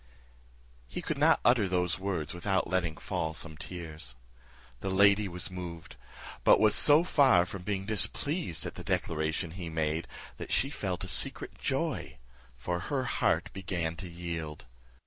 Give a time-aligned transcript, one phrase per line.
[0.87, 4.15] He could not utter those words without letting fall some tears.
[4.79, 5.95] The lady was moved;
[6.43, 11.07] but was so far from being displeased at the declaration he made, that she felt
[11.07, 12.17] secret joy;
[12.57, 14.65] for her heart began to yield.